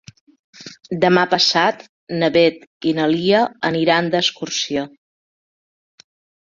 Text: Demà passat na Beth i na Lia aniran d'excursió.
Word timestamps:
Demà 1.03 1.25
passat 1.33 1.85
na 2.23 2.31
Beth 2.39 2.89
i 2.93 2.97
na 3.01 3.07
Lia 3.13 3.45
aniran 3.73 4.13
d'excursió. 4.17 4.89